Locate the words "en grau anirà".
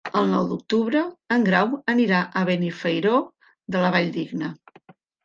1.35-2.21